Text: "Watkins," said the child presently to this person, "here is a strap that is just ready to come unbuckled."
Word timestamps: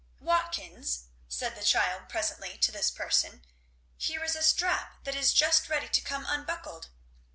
"Watkins," 0.19 1.03
said 1.29 1.53
the 1.55 1.63
child 1.63 2.09
presently 2.09 2.57
to 2.57 2.71
this 2.71 2.89
person, 2.89 3.45
"here 3.97 4.23
is 4.23 4.35
a 4.35 4.41
strap 4.41 5.03
that 5.03 5.13
is 5.13 5.31
just 5.31 5.69
ready 5.69 5.89
to 5.89 6.01
come 6.01 6.25
unbuckled." 6.27 6.89